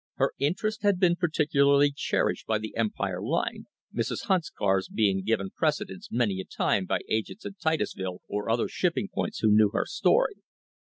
[0.15, 4.23] Her interests had been particularly cherished by the Empire Line, "Mrs.
[4.23, 9.09] Hunt's cars" being given precedence many a time by agents at Titusville or other shipping
[9.13, 10.37] points who knew her story.